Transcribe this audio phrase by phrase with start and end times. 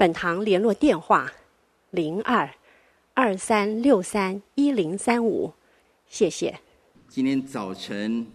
[0.00, 1.30] 本堂联络电话：
[1.90, 2.48] 零二
[3.12, 5.52] 二三六三一零三五，
[6.08, 6.58] 谢谢。
[7.06, 8.26] 今天早晨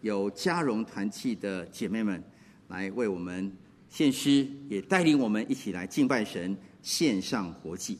[0.00, 2.22] 有嘉荣团契的姐妹们
[2.68, 3.52] 来为我们
[3.88, 7.98] 献诗，也带领我们一起来敬拜神，献上活祭。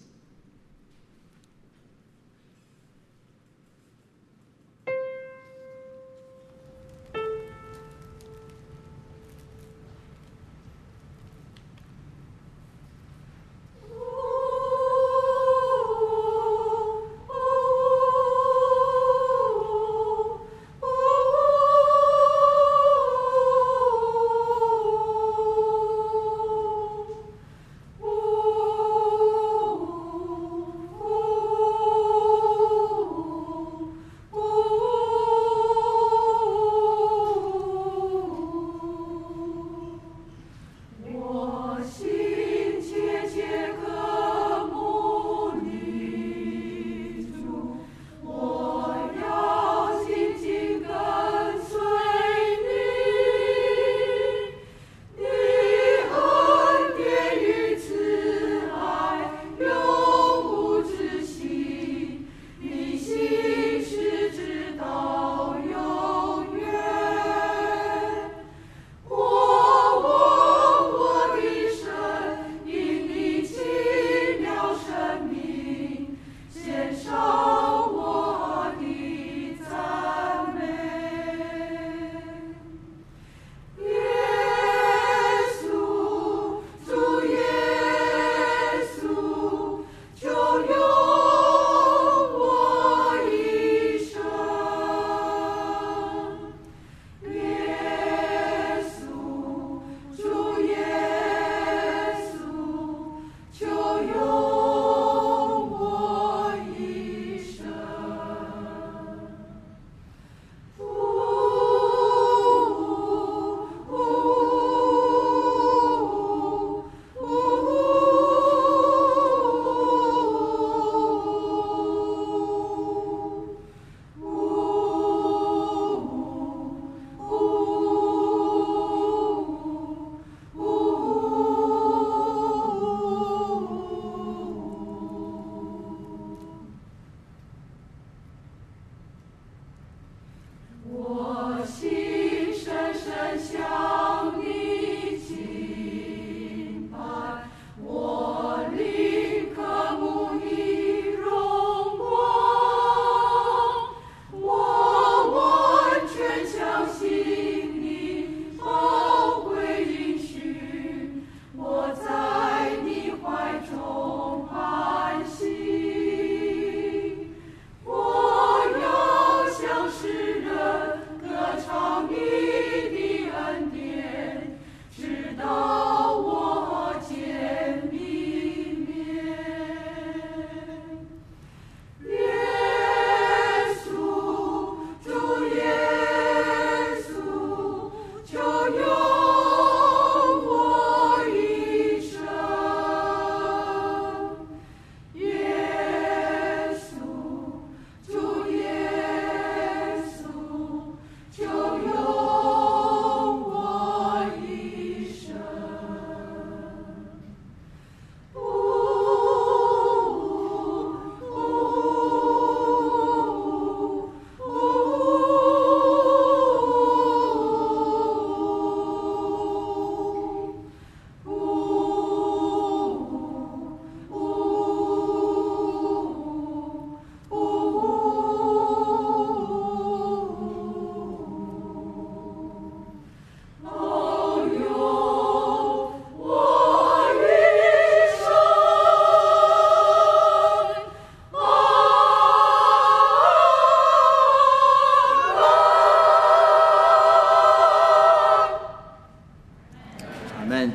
[250.49, 250.73] 们。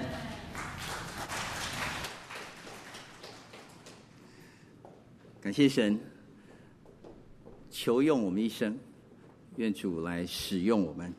[5.42, 6.00] 感谢神，
[7.72, 8.78] 求用我们一生，
[9.56, 11.12] 愿主来使用我们。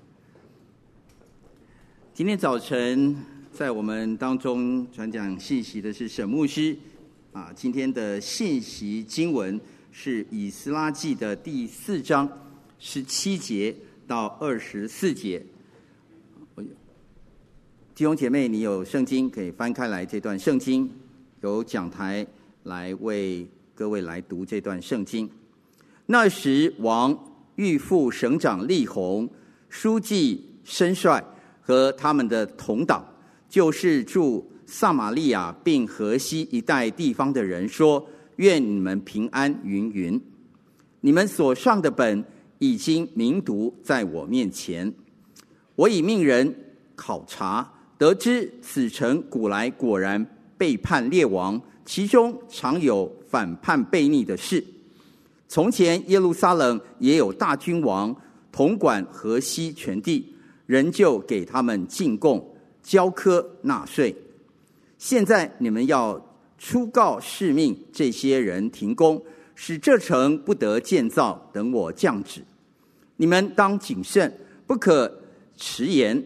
[2.14, 3.16] 今天早晨
[3.52, 6.76] 在我们当中传讲信息的是沈牧师，
[7.32, 9.60] 啊，今天的信息经文
[9.90, 12.28] 是以斯拉记的第四章
[12.78, 13.74] 十七节
[14.06, 15.44] 到二十四节，
[17.94, 20.90] 弟兄姐妹，你有圣经可以翻开来，这段圣经
[21.42, 22.26] 由讲台
[22.64, 25.30] 来为各位来读这段圣经。
[26.06, 27.16] 那时，王
[27.56, 29.30] 諭咐省长利宏、
[29.68, 31.24] 书记申帅
[31.60, 33.06] 和他们的同党，
[33.48, 38.04] 就是住撒玛利亚并河西一带地方的人说
[38.36, 40.20] ：“愿你们平安。”云云。
[41.00, 42.24] 你们所上的本
[42.58, 44.92] 已经明读在我面前，
[45.76, 46.52] 我已命人
[46.96, 47.70] 考察。
[47.96, 50.24] 得知此城古来果然
[50.58, 54.64] 背叛列王，其中常有反叛悖逆的事。
[55.48, 58.14] 从前耶路撒冷也有大君王
[58.50, 60.34] 统管河西全地，
[60.66, 64.14] 仍旧给他们进贡、交科、纳税。
[64.98, 66.20] 现在你们要
[66.58, 69.22] 出告示命，这些人停工，
[69.54, 72.42] 使这城不得建造，等我降旨。
[73.16, 74.36] 你们当谨慎，
[74.66, 75.20] 不可
[75.56, 76.24] 迟延。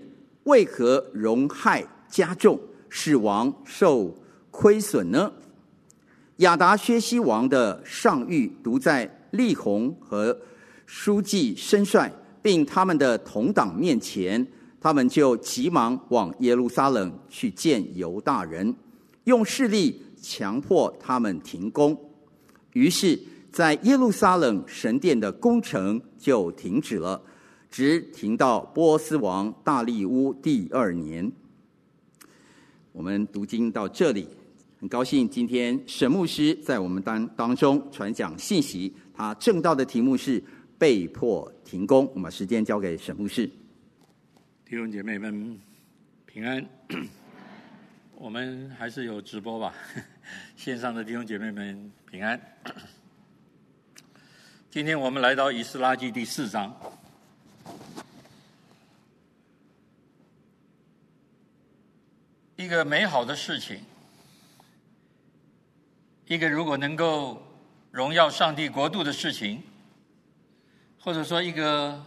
[0.48, 2.58] 为何荣害加重，
[2.88, 4.14] 使王受
[4.50, 5.30] 亏损呢？
[6.38, 10.34] 亚达薛西王的上谕读在利宏和
[10.86, 12.10] 书记申帅，
[12.40, 14.46] 并他们的同党面前，
[14.80, 18.74] 他们就急忙往耶路撒冷去见犹大人，
[19.24, 21.94] 用势力强迫他们停工。
[22.72, 23.20] 于是，
[23.52, 27.20] 在耶路撒冷神殿的工程就停止了。
[27.70, 31.30] 直停到波斯王大利乌第二年。
[32.92, 34.28] 我们读经到这里，
[34.80, 38.92] 很高兴今天沈牧师在我们当当中传讲信息。
[39.14, 40.42] 他正道的题目是
[40.78, 42.06] 被迫停工。
[42.06, 43.46] 我们把时间交给沈牧师。
[44.64, 45.58] 弟兄姐妹们
[46.26, 46.64] 平安。
[48.16, 49.72] 我们还是有直播吧？
[50.56, 52.40] 线上的弟兄姐妹们平安。
[54.70, 56.74] 今天我们来到以斯拉记第四章。
[62.58, 63.81] 一个美好的事情，
[66.26, 67.40] 一个如果能够
[67.93, 69.62] 荣耀上帝国度的事情，
[70.99, 72.05] 或者说一个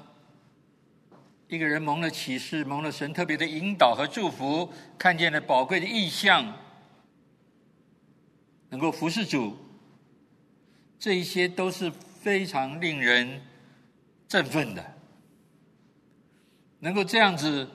[1.48, 6.54] 一个人蒙了启示，蒙了神特别的引导和祝福，看见了宝贵的意象，
[8.68, 9.58] 能够服侍主，
[11.00, 13.42] 这一些都是非常令人
[14.28, 14.84] 振奋的。
[16.80, 17.70] 能够这样子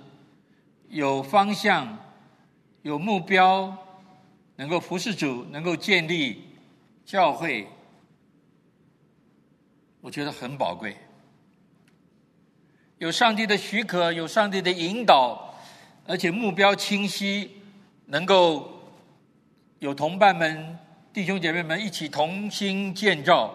[0.90, 2.02] 有方向。
[2.86, 3.76] 有目标，
[4.54, 6.40] 能够服侍主，能够建立
[7.04, 7.66] 教会，
[10.00, 10.96] 我觉得很宝贵。
[12.98, 15.52] 有上帝的许可，有上帝的引导，
[16.06, 17.60] 而且目标清晰，
[18.04, 18.80] 能够
[19.80, 20.78] 有同伴们、
[21.12, 23.52] 弟兄姐妹们一起同心建造，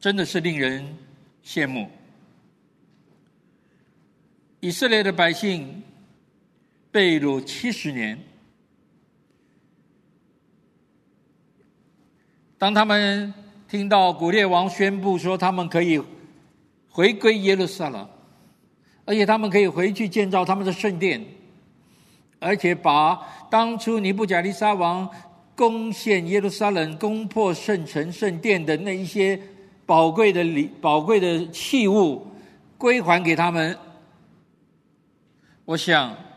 [0.00, 0.98] 真的是令人
[1.44, 1.88] 羡慕。
[4.58, 5.84] 以色列的百姓。
[6.90, 8.18] 被掳七十年，
[12.56, 13.32] 当他们
[13.68, 16.02] 听到古列王宣布说他们可以
[16.88, 18.08] 回归耶路撒冷，
[19.04, 21.22] 而且他们可以回去建造他们的圣殿，
[22.38, 25.08] 而且把当初尼布甲尼撒王
[25.54, 29.38] 攻陷耶路撒冷、攻破圣城圣殿的那一些
[29.84, 32.26] 宝贵的礼、宝贵的器物
[32.78, 33.76] 归还给他们，
[35.66, 36.27] 我想。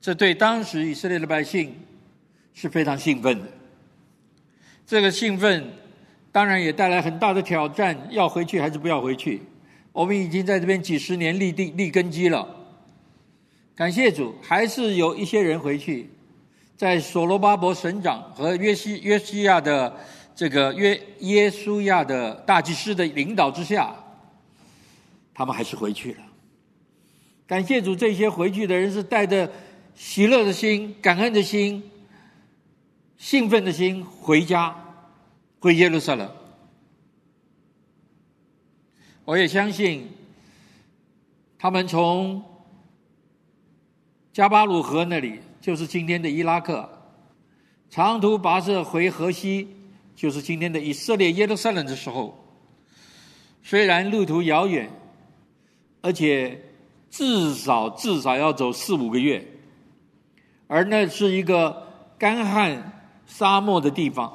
[0.00, 1.74] 这对当时以色列的百姓
[2.54, 3.48] 是非常兴奋的。
[4.86, 5.70] 这个兴奋
[6.30, 9.42] 当然也带来很大的挑战：要回去还是不要回去？
[9.92, 12.48] 我们已经在这边几十年立地立根基了。
[13.74, 16.08] 感谢主，还是有一些人回去。
[16.76, 19.92] 在所罗巴伯省长和约西约西亚的
[20.34, 23.92] 这个约耶稣亚的大祭司的领导之下，
[25.34, 26.18] 他们还是回去了。
[27.48, 29.50] 感谢主，这些回去的人是带着。
[29.98, 31.82] 喜乐的心、感恩的心、
[33.16, 34.74] 兴奋的心，回家，
[35.58, 36.30] 回耶路撒冷。
[39.24, 40.08] 我也相信，
[41.58, 42.40] 他们从
[44.32, 46.88] 加巴鲁河那里，就是今天的伊拉克，
[47.90, 49.68] 长途跋涉回河西，
[50.14, 52.38] 就是今天的以色列耶路撒冷的时候，
[53.64, 54.88] 虽然路途遥远，
[56.02, 56.62] 而且
[57.10, 59.44] 至少至少要走四五个月。
[60.68, 62.92] 而那是一个干旱
[63.26, 64.32] 沙漠的地方，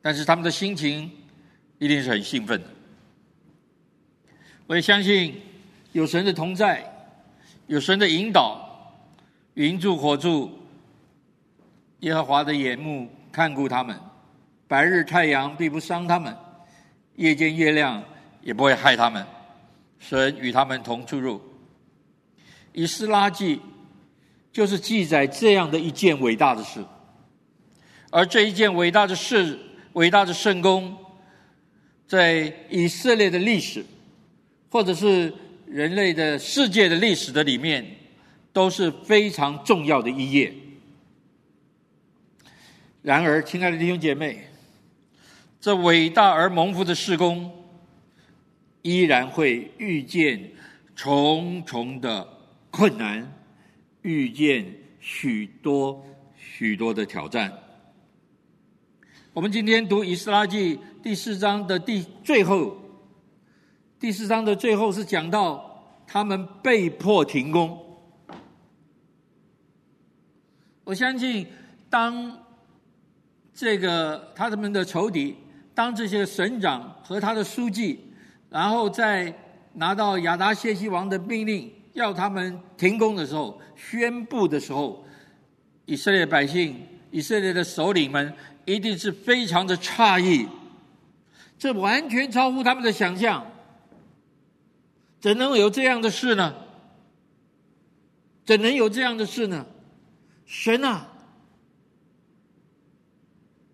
[0.00, 1.10] 但是他们的心情
[1.78, 2.68] 一定是很兴奋的。
[4.66, 5.40] 我也相信
[5.92, 6.82] 有神的同在，
[7.66, 8.94] 有神的引导，
[9.54, 10.50] 云柱火柱，
[12.00, 13.98] 耶和华的眼目看顾他们，
[14.66, 16.36] 白日太阳必不伤他们，
[17.16, 18.02] 夜间月亮
[18.42, 19.26] 也不会害他们。
[19.98, 21.40] 神与他们同出入。
[22.72, 23.60] 以斯拉记
[24.56, 26.82] 就是记载这样的一件伟大的事，
[28.08, 29.58] 而这一件伟大的事、
[29.92, 30.96] 伟大的圣功，
[32.08, 33.84] 在以色列的历史，
[34.70, 35.30] 或者是
[35.66, 37.84] 人类的世界的历史的里面，
[38.50, 40.50] 都是非常重要的一页。
[43.02, 44.48] 然而，亲爱的弟兄姐妹，
[45.60, 47.52] 这伟大而蒙福的事工，
[48.80, 50.50] 依然会遇见
[50.94, 52.26] 重重的
[52.70, 53.35] 困难，
[54.06, 54.64] 遇见
[55.00, 57.52] 许多许多的挑战。
[59.32, 62.76] 我们今天读《以斯拉记》第四章的第最后，
[63.98, 67.76] 第四章的最后是讲到他们被迫停工。
[70.84, 71.44] 我相信，
[71.90, 72.38] 当
[73.52, 75.36] 这个他们的仇敌，
[75.74, 77.98] 当这些省长和他的书记。
[78.48, 79.34] 然后再
[79.72, 85.04] 拿到亚达谢西王的命令，要他们停工的时候，宣布的时候，
[85.86, 86.76] 以色列百姓、
[87.10, 88.32] 以色列的首领们
[88.66, 90.46] 一定是非常的诧异，
[91.58, 93.50] 这完全超乎他们的想象，
[95.18, 96.54] 怎能有这样的事呢？
[98.44, 99.66] 怎能有这样的事呢？
[100.44, 101.08] 神啊，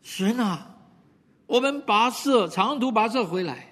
[0.00, 0.76] 神啊，
[1.46, 3.68] 我们跋涉长途跋涉回来。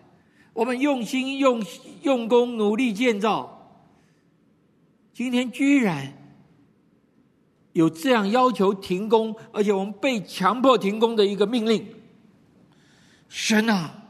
[0.53, 1.65] 我们用心用
[2.03, 3.60] 用功努力建造，
[5.21, 6.15] 今天居然
[7.75, 11.87] 有这样要求停工，而且我们被强迫停工的一个命令。
[13.29, 14.03] 神啊，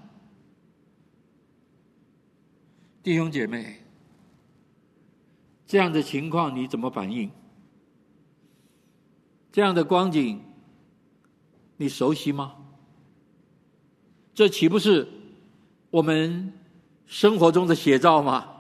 [3.03, 3.79] 弟兄姐妹，
[5.67, 7.29] 这样的情况你怎么反应？
[9.51, 10.41] 这样的光景
[11.77, 12.55] 你熟悉吗？
[14.33, 15.09] 这岂不是？
[15.91, 16.53] 我们
[17.05, 18.59] 生活中的写照吗？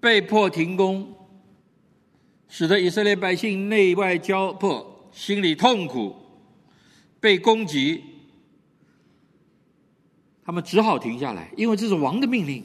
[0.00, 1.14] 被迫停工，
[2.48, 6.16] 使得以色列百姓内外交迫，心里痛苦，
[7.20, 8.02] 被攻击，
[10.44, 12.64] 他们只好停下来，因为这是王的命令。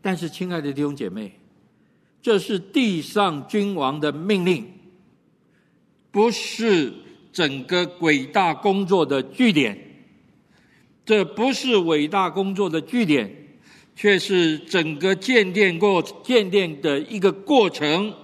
[0.00, 1.32] 但是，亲爱的弟兄姐妹，
[2.20, 4.66] 这是地上君王的命令，
[6.10, 6.92] 不是。
[7.32, 9.78] 整个伟大工作的据点，
[11.04, 13.39] 这不是伟大工作的据点，
[13.94, 18.14] 却是整个建殿过建殿的一个过程，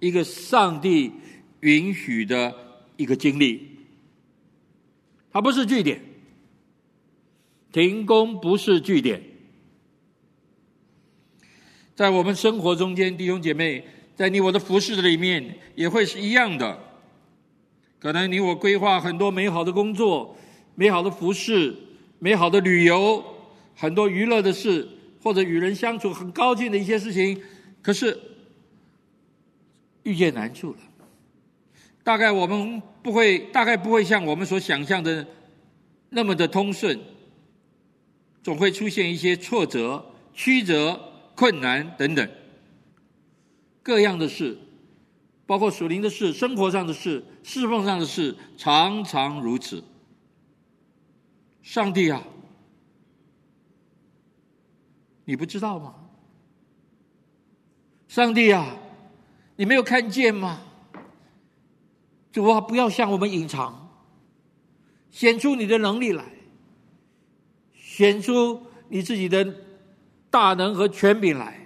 [0.00, 1.12] 一个上帝
[1.60, 2.54] 允许的
[2.96, 3.68] 一个经历。
[5.30, 6.00] 它不是据点，
[7.72, 9.22] 停工不是据点。
[11.94, 13.84] 在我们生活中间，弟兄姐妹，
[14.16, 16.78] 在你我的服饰里面，也会是一样的。
[17.98, 20.36] 可能你我规划很多美好的工作、
[20.74, 21.76] 美好的服饰、
[22.18, 23.24] 美好的旅游、
[23.76, 24.88] 很多娱乐的事，
[25.22, 27.40] 或者与人相处很高兴的一些事情，
[27.80, 28.18] 可是
[30.02, 30.78] 遇见难处了。
[32.02, 35.26] 大概我们不会，大概不会像我们所想象的
[36.10, 36.98] 那么的通顺，
[38.42, 41.00] 总会出现一些挫折、曲折、
[41.36, 42.28] 困难等等
[43.82, 44.58] 各样的事。
[45.44, 49.84] 包括属灵的事、生活上的事、侍奉上的事，常常如此。
[51.62, 52.24] 上帝啊，
[55.24, 55.94] 你不知道吗？
[58.08, 58.76] 上帝啊，
[59.56, 60.60] 你没有看见吗？
[62.30, 63.88] 主啊，不要向我们隐藏，
[65.10, 66.24] 显出你的能力来，
[67.74, 69.54] 显出你自己的
[70.30, 71.58] 大能和权柄来。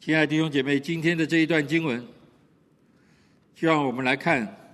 [0.00, 2.06] 亲爱的弟兄姐妹，今天的这一段经文，
[3.54, 4.65] 就让我们来看，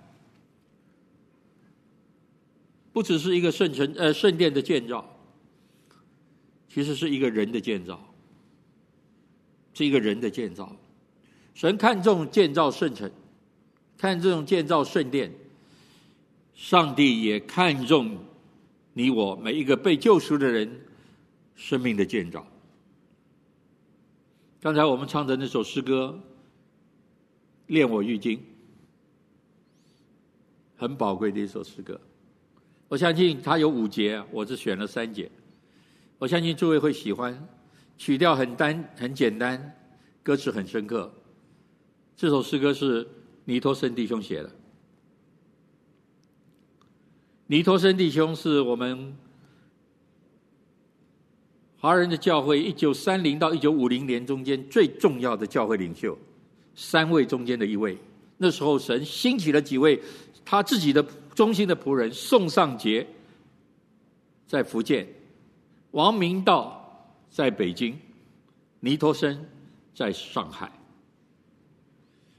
[2.93, 5.05] 不只是一个圣城呃圣殿的建造，
[6.69, 7.99] 其实是一个人的建造，
[9.73, 10.77] 是一个人的建造。
[11.55, 13.11] 神看重建造圣城，
[13.97, 15.33] 看重建造圣殿，
[16.55, 18.19] 上帝也看重
[18.93, 20.81] 你我每一个被救赎的人
[21.57, 22.47] 生命的建造。
[24.61, 26.21] 刚才我们唱的那首诗歌
[27.67, 28.37] 《恋我玉金》，
[30.77, 32.01] 很宝贵的一首诗歌。
[32.93, 35.27] 我相信它有五节，我只选了三节。
[36.19, 37.49] 我相信诸位会喜欢，
[37.97, 39.75] 曲调很单很简单，
[40.23, 41.11] 歌词很深刻。
[42.15, 43.09] 这首诗歌是
[43.47, 44.51] 尼托生弟兄写的。
[47.47, 49.17] 尼托生弟兄是我们
[51.79, 56.19] 华人的教会一九三零到一九五零年中间最重要的教会领袖，
[56.75, 57.97] 三位中间的一位。
[58.37, 59.99] 那时候神兴起了几位
[60.45, 61.03] 他自己的
[61.35, 63.07] 忠心的仆人，宋尚杰
[64.47, 65.07] 在福建，
[65.93, 67.99] 王明道在北京，
[68.81, 69.47] 尼托生
[69.95, 70.71] 在上海。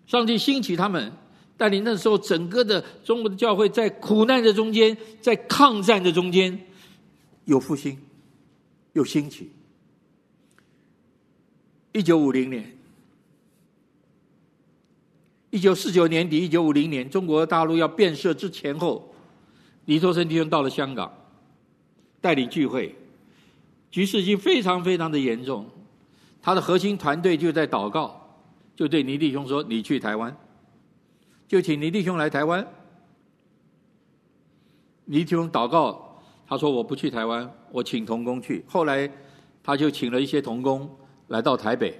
[0.06, 1.12] 上帝兴起他们，
[1.58, 6.68] 带领那时候整个的中国的教会在苦难的中间，在抗战的中间，
[7.46, 7.98] 有复兴，
[8.92, 9.50] 有兴起。
[11.94, 12.78] 一九五零年，
[15.54, 19.14] 一九四九年底，一九五零年，中国大陆要变色之前后，
[19.86, 21.16] 尼托生弟兄到了香港，
[22.20, 22.96] 带领聚会，
[23.92, 25.70] 局势已经非常非常的严重，
[26.42, 28.20] 他的核心团队就在祷告。
[28.76, 30.36] 就对尼弟兄说：“你去台湾，
[31.48, 32.68] 就请尼弟兄来台湾。”
[35.06, 39.08] 尼弟兄祷告，他说：“我不去台湾，我请童工去。”后来，
[39.62, 40.90] 他就请了一些童工
[41.28, 41.96] 来到台北，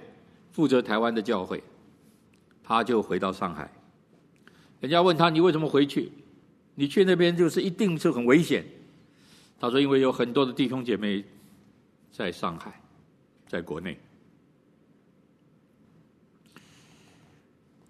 [0.50, 1.62] 负责台湾的教会。
[2.64, 3.70] 他就回到上海。
[4.80, 6.10] 人家问他：“你为什么回去？
[6.74, 8.64] 你去那边就是一定是很危险。”
[9.60, 11.24] 他说：“因为有很多的弟兄姐妹
[12.10, 12.80] 在上海，
[13.46, 13.96] 在国内。”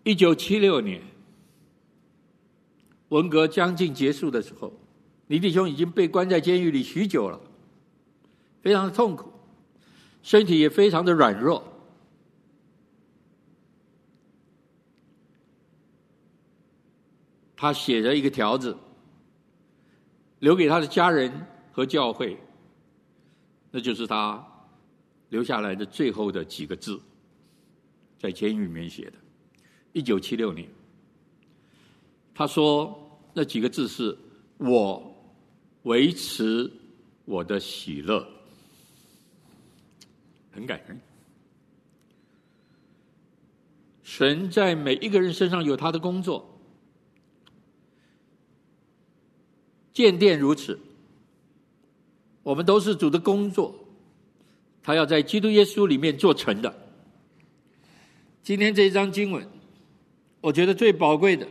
[0.05, 1.01] 一九七六年，
[3.09, 4.71] 文革将近结束的时候，
[5.27, 7.41] 尼弟兄已经被关在监狱里许久了，
[8.61, 9.33] 非常的痛苦，
[10.23, 11.65] 身体也非常的软弱。
[17.57, 18.77] 他写了一个条子，
[20.41, 22.37] 留给他的家人和教会，
[23.71, 24.45] 那就是他
[25.29, 27.01] 留下来的最后的几个字，
[28.19, 29.15] 在监狱里面写的。
[29.93, 30.69] 一九七六年，
[32.35, 34.17] 他说那几个字是
[34.59, 35.15] “我
[35.85, 36.71] 维持
[37.25, 38.27] 我的喜乐”，
[40.51, 41.01] 很感人。
[44.03, 46.54] 神在每一个人身上有他的工作，
[49.95, 50.79] 建殿如此，
[52.43, 53.75] 我们都是主的工作，
[54.83, 56.75] 他要在基督耶稣里面做成的。
[58.43, 59.49] 今天这一章经文。
[60.43, 61.49] 我觉得最宝贵的，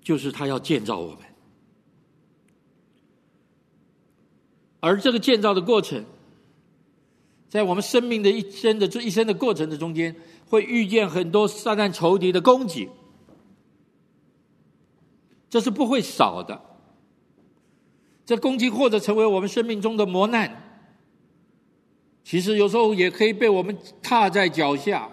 [0.00, 1.18] 就是他要建造我们，
[4.78, 6.04] 而这个建造的过程，
[7.48, 10.14] 在我们生命的一生的这一生的过程的中间，
[10.46, 12.88] 会遇见很多撒旦仇敌的攻击，
[15.50, 16.58] 这是不会少的。
[18.24, 20.68] 这攻击或者成为我们生命中的磨难。
[22.22, 25.10] 其实有时候也可以被我们踏在脚下，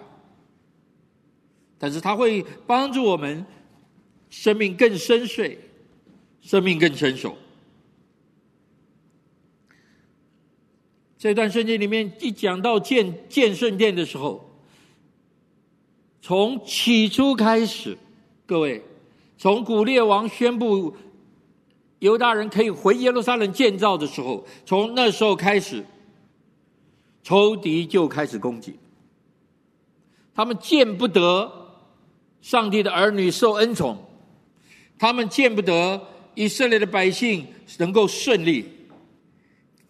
[1.76, 3.44] 但是它会帮助我们
[4.30, 5.58] 生命更深邃，
[6.40, 7.36] 生命更成熟。
[11.18, 14.48] 这段圣经里面一讲到建建圣殿的时候，
[16.22, 17.98] 从起初开始，
[18.46, 18.84] 各位，
[19.38, 20.94] 从古列王宣布
[22.00, 25.84] 犹大人可以回耶路撒冷建造的时候，从那时候开始。
[27.20, 28.76] 仇敌就开始攻击，
[30.34, 31.52] 他们见不得
[32.40, 33.98] 上帝的儿女受恩宠，
[34.98, 36.00] 他们见不得
[36.34, 37.46] 以色列的百姓
[37.76, 38.64] 能够顺利，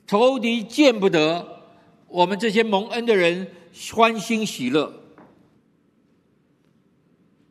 [0.05, 1.63] 仇敌见不得
[2.09, 3.47] 我们这些蒙恩的人
[3.93, 4.93] 欢欣喜乐，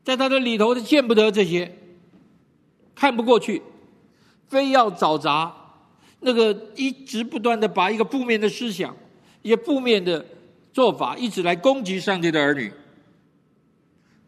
[0.04, 1.78] 在他的里头，他见不得这些，
[2.98, 3.62] 看不过去，
[4.48, 5.56] 非要找砸，
[6.22, 8.96] 那个一直不断的把一个负面的思想。
[9.44, 10.26] 一些负面的
[10.74, 12.74] 做法，一直来攻击上帝的儿女，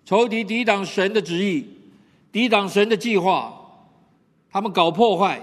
[0.06, 1.68] 仇敌抵挡神的旨意，
[2.32, 3.54] 抵挡神的计划，
[4.52, 5.42] 他们搞破坏，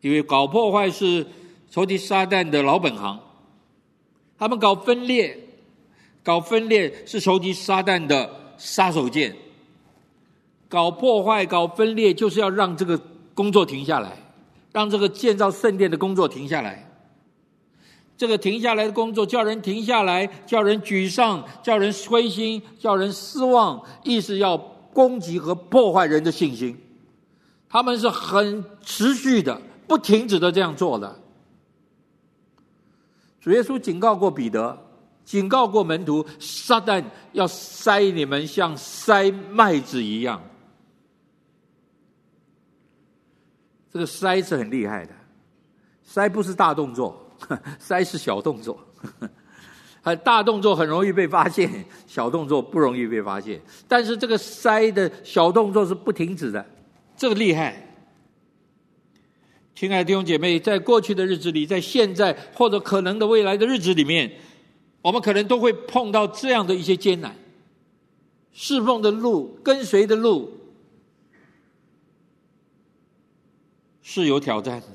[0.00, 1.26] 因为搞破坏是
[1.68, 3.20] 仇敌撒旦的老本行，
[4.38, 5.36] 他们搞分裂，
[6.22, 9.34] 搞分裂是仇敌撒旦的杀手锏，
[10.68, 13.00] 搞破坏、搞分裂，就是要让这个
[13.34, 14.16] 工作停下来，
[14.72, 16.82] 让这个建造圣殿的工作停下来。
[18.16, 24.56] 这个停下来的工作，叫人停下来，叫人沮丧，叫人灰心，叫人失望，意思要
[24.92, 26.76] 攻击和破坏人的信心。
[27.68, 31.20] 他们是很持续的、不停止的这样做的。
[33.38, 34.78] 主耶稣警告过彼得，
[35.24, 40.40] 警告过门徒，撒旦要筛你们像筛麦子一样。
[43.96, 45.12] 这个筛是很厉害的，
[46.06, 47.18] 筛不是大动作。
[47.80, 48.78] 筛是小动作，
[50.02, 53.58] 很大动作很容易被发现，小动作不容易被发现。
[53.88, 56.62] 但是这个筛的小动作是不停止的，
[57.16, 57.82] 这个厉害。
[59.74, 64.30] 亲爱的弟兄姐妹，在过去的日子里，在现在或者可能的未来的日子里面，
[65.00, 67.34] 我们可能都会碰到这样的一些艰难。
[68.52, 70.52] 侍奉的路，跟随的路，
[74.08, 74.86] 是有挑战的。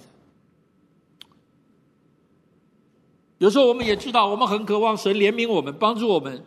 [3.40, 6.42] 有时候我们也知道，我们很渴望神怜悯我们，帮助我们，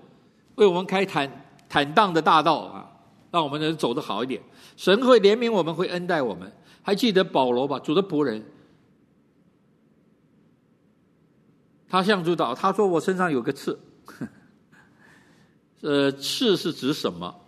[0.54, 1.30] 为我们开坦
[1.68, 2.90] 坦荡的大道啊，
[3.30, 4.40] 让我们能走得好一点。
[4.78, 6.50] 神会怜悯我们，会恩待我们。
[6.80, 7.78] 还记得保罗吧？
[7.78, 8.42] 主的仆人，
[11.86, 13.78] 他向主祷，他说：“我身上有个刺。
[15.82, 17.43] ”呃，刺是指什么？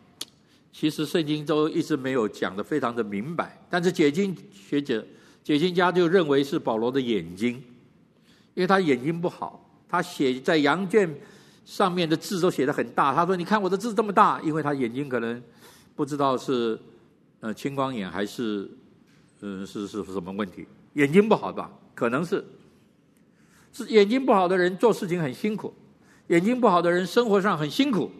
[0.78, 3.58] 其实圣经都一直没有讲的非常的明白。
[3.70, 5.02] 但是解经学者、
[5.42, 7.54] 解经家就认为是保罗的眼睛。
[8.52, 11.10] 因为他眼睛不好，他写在羊圈
[11.64, 13.14] 上面的字都写得很大。
[13.14, 15.42] 他说：“你看我的字这么大，因为他眼睛可能
[15.94, 16.78] 不知道是
[17.40, 18.70] 呃青光眼还是
[19.40, 21.70] 嗯、是是什么问题，眼睛不好吧？
[21.94, 22.44] 可能是
[23.72, 25.72] 是眼睛不好的人做事情很辛苦，
[26.26, 28.10] 眼睛不好的人生活上很辛苦。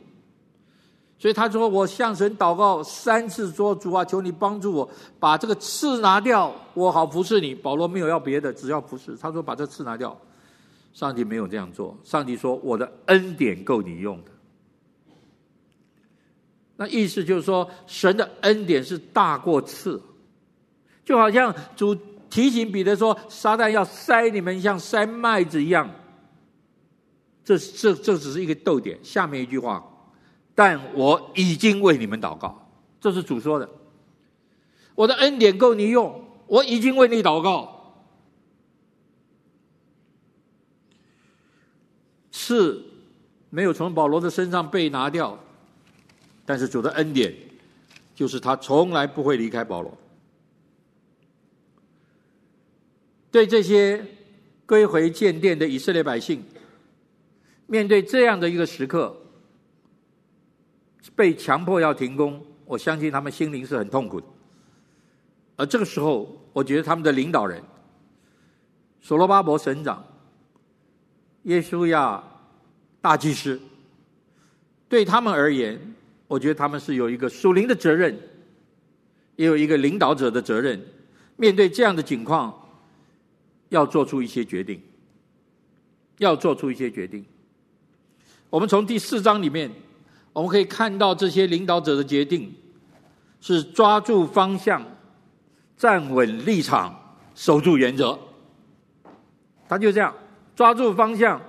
[1.19, 7.55] 所以他说：我向神祷告三次，说主啊，求你帮助我把这个刺拿掉，我好服侍你。
[7.55, 9.17] 保罗没有要别的，只要服侍。
[9.17, 10.17] 他说把这刺拿掉。”
[10.93, 11.95] 上帝没有这样做。
[12.03, 14.31] 上帝说：“我的恩典够你用的。”
[16.77, 20.01] 那意思就是说，神的恩典是大过刺，
[21.05, 21.95] 就好像主
[22.29, 25.91] 提醒彼得说：“撒旦要塞你们，像塞麦子一样。”
[27.45, 28.99] 这这这只是一个逗点。
[29.03, 29.83] 下面一句话
[30.57, 32.69] ：“但我已经为你们祷告。”
[33.01, 33.71] 这是主说的。
[34.97, 37.77] 我的恩典够你用，我已经为你祷告。
[42.33, 42.83] 刺
[43.51, 45.39] 没有从保罗的身上被拿掉，
[46.45, 47.35] 但是主的恩典
[48.15, 49.97] 就是他从来不会离开保罗。
[53.31, 54.05] 对这些
[54.65, 56.43] 归回建殿的以色列百姓，
[57.67, 59.15] 面对这样的一个时刻，
[61.17, 64.27] 被强迫要停工，我相信他们心灵是很痛苦的。
[65.57, 67.63] 而这个时候，我觉得他们的领导人
[69.01, 70.05] 所罗巴伯省长。
[71.45, 72.23] 耶稣亚
[73.01, 73.61] 大祭司，
[74.89, 75.81] 对他们而言，
[76.27, 78.19] 我觉得他们是有一个属灵的责任，
[79.37, 80.85] 也有一个领导者的责任。
[81.37, 82.53] 面对这样的情况，
[83.69, 84.83] 要做出一些决定，
[86.19, 87.25] 要做出一些决定。
[88.51, 89.71] 我们从第四章里面，
[90.37, 92.55] 我们可以看到这些领导者的决定
[93.41, 94.85] 是抓住方向、
[95.79, 98.19] 站稳立场、守住原则。
[99.67, 100.13] 他就这样。
[100.55, 101.41] 抓住方向，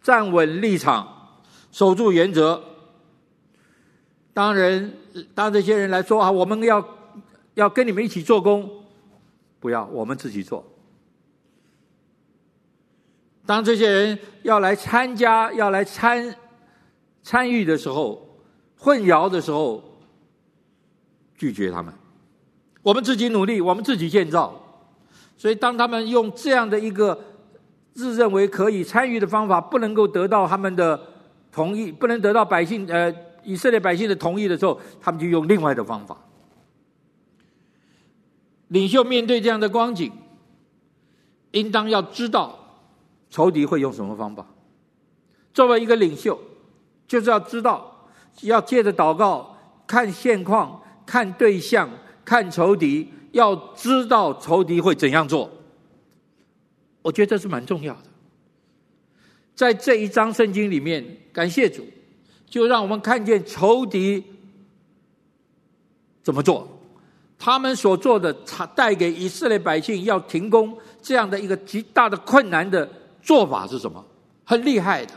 [0.00, 1.40] 站稳立场，
[1.72, 2.62] 守住原则。
[4.32, 4.96] 当人
[5.34, 6.88] 当这些人来说啊，我们要
[7.54, 8.84] 要跟你们一起做工，
[9.58, 10.64] 不要，我们自己做。
[13.44, 16.36] 当这些人要来参加、要来参
[17.28, 18.26] 参与的时候，
[18.78, 19.84] 混淆的时候，
[21.36, 21.92] 拒绝他们。
[22.82, 24.58] 我们自己努力，我们自己建造。
[25.36, 27.20] 所以，当他们用这样的一个。
[27.94, 31.00] 自认为可以参与的方法不能够得到他们的
[31.50, 33.12] 同意，不能得到百姓呃
[33.42, 36.16] 以色列百姓的同意的时候，他们就用另外的方法。
[38.68, 40.12] 领袖面对这样的光景，
[41.50, 42.56] 应当要知道
[43.28, 44.46] 仇敌会用什么方法。
[45.52, 46.38] 作为一个领袖，
[47.08, 48.08] 就是要知道
[48.42, 51.90] 要借着祷告、看现况、看对象、
[52.24, 55.50] 看仇敌，要知道仇敌会怎样做。
[57.02, 58.02] 我觉得这是蛮重要的，
[59.54, 61.86] 在这一章圣经里面，感谢主，
[62.46, 64.22] 就让我们看见仇敌
[66.22, 66.68] 怎么做，
[67.38, 72.86] 他们所做的，他带给以色列百姓要停工这样的一个极大的困难的
[73.22, 74.04] 做法是什么？
[74.44, 75.14] 很厉害的。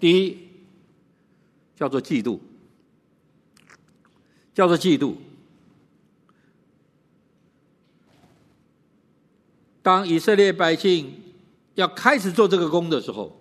[0.00, 0.38] 第一，
[1.76, 2.38] 叫做嫉妒，
[4.54, 5.14] 叫做嫉妒。
[9.82, 11.12] 当以色列百姓
[11.74, 13.40] 要开始做这个工的时候，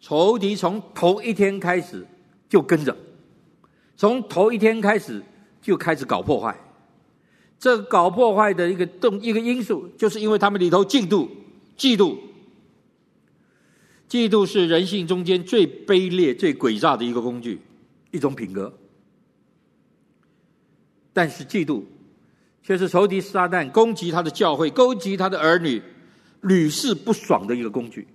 [0.00, 2.06] 仇敌从头一天开始
[2.48, 2.96] 就跟着，
[3.96, 5.22] 从头一天开始
[5.60, 6.56] 就开始搞破坏。
[7.58, 11.28] 这搞破坏的一个动一个因素，就是因为他们里头嫉妒，
[11.76, 12.18] 嫉妒，
[14.12, 17.58] 嫉妒是人性中间最卑劣、最诡诈的一个工具，
[18.10, 18.70] 一种品格。
[21.14, 21.82] 但是嫉妒
[22.62, 25.82] 却是仇敌撒旦攻击他的教会，攻击他的儿女，
[26.42, 28.06] 屡试不爽的一个工具。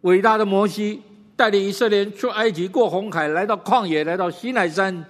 [0.00, 1.02] 伟大的摩西
[1.36, 5.06] 带领以色列出埃及，过红海，来到旷野，来到西奈山。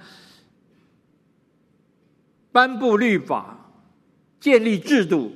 [2.52, 3.70] 颁布律法，
[4.38, 5.32] 建立制度。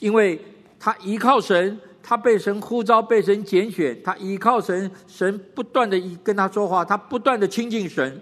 [0.00, 0.40] 因为
[0.78, 8.20] 他依靠神，他被神呼召，被神拣选，他依靠神，神不断的跟他说话，他不断的亲近神。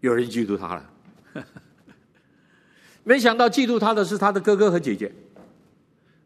[0.00, 0.84] 有人嫉妒他了，
[3.04, 5.12] 没想到嫉妒他的是他的哥哥和姐姐。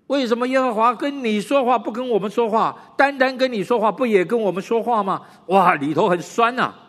[0.06, 2.94] 为什么耶和华跟你说话不跟我们说话？
[2.96, 5.22] 单单跟你说话不也跟我们说话吗？
[5.46, 6.83] 哇，里头很酸呐、啊！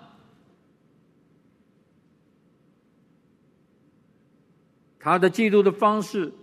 [5.05, 6.33] 他的嫉妒的方式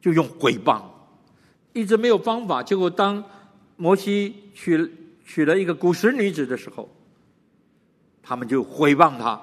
[0.00, 0.80] 就用毁谤，
[1.74, 2.62] 一直没有方法。
[2.62, 3.22] 结果当
[3.76, 4.90] 摩西娶
[5.22, 6.88] 娶了一个古时女子的时候，
[8.22, 9.38] 他们就毁谤他。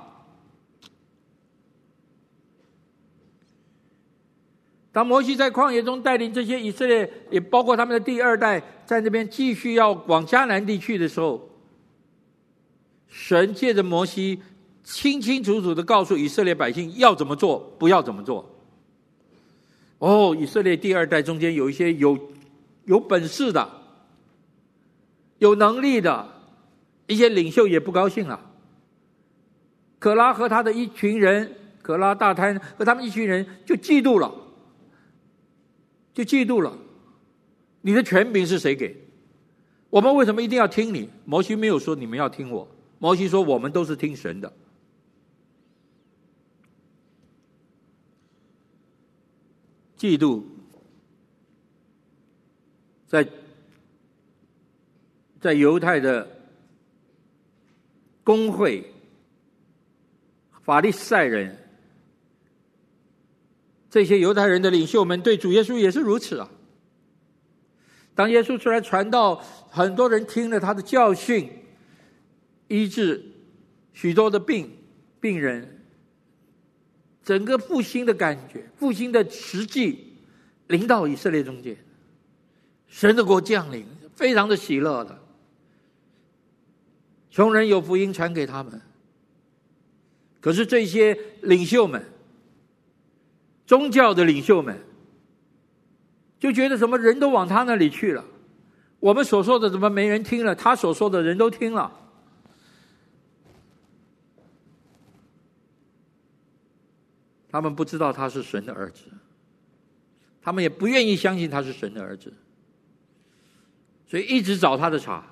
[4.92, 11.48] 当摩西在旷野中带领这些以色列，也包括他们的第二代，在那边继续要往迦南地去的时候，
[13.08, 14.42] 神借着摩西
[14.84, 18.50] 清清楚楚的告诉以色列百姓要怎么做，不要怎么做。
[20.04, 22.20] 哦，以色列第二代中间有一些有
[22.84, 23.70] 有本事的、
[25.38, 26.28] 有能力的
[27.08, 28.52] 一些领袖也不高兴了。
[30.00, 34.30] 可拉和他的一群人，可拉大贪和他们一群人就嫉妒了。
[36.13, 36.78] 就嫉妒了，
[37.80, 38.94] 你的权柄是谁给？
[39.89, 41.10] 我们为什么一定要听你？
[41.24, 42.68] 摩西没有说你们要听我，
[43.00, 44.52] 摩西说我们都是听神的。
[50.04, 50.44] 嫉妒，
[53.08, 53.26] 在
[55.39, 56.28] 在犹太的
[58.22, 58.84] 公会，
[60.62, 61.58] 法利赛人。
[63.89, 66.52] 这些犹太人的领袖们对主耶稣也是如此啊。
[68.13, 69.36] 当耶稣出来传道，
[69.70, 71.50] 很多人听了他的教训，
[72.68, 73.24] 医治
[73.94, 74.70] 许多的病
[75.22, 75.73] 病人，
[77.24, 80.14] 整个复兴的感觉，复兴的实际
[80.68, 81.78] 临到以色列中间，
[82.88, 85.20] 神的国降临，非常的喜乐的。
[87.32, 88.82] 穷人有福音传给他们，
[90.40, 92.04] 可是这些领袖们。
[93.66, 94.78] 宗教的领袖们
[96.38, 98.24] 就觉得什么人都往他那里去了，
[99.00, 100.54] 我们所说的怎么没人听了？
[100.54, 102.03] 他所说的人都听了，
[107.54, 109.02] 他们不知道他是神的儿子，
[110.42, 112.34] 他们也不愿意相信他是神的儿子，
[114.08, 115.24] 所以一直找他的茬。